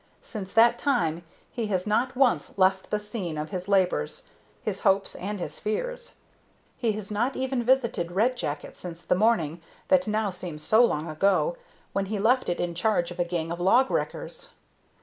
[0.23, 1.21] Since that time
[1.51, 4.23] he has not once left the scene of his labors,
[4.63, 6.13] his hopes, and his fears.
[6.75, 11.07] He has not even visited Red Jacket since the morning, that now seems so long
[11.07, 11.55] ago,
[11.93, 14.55] when he left it in charge of a gang of log wreckers.